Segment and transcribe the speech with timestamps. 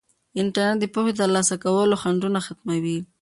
[0.41, 2.97] انټرنیټ د پوهې د ترلاسه کولو خنډونه ختموي.